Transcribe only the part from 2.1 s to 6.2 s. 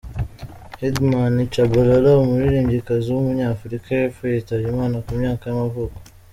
umuririmbyikazi w’umunyafurika y’epfo yitabye Imana ku myaka y’amavuko.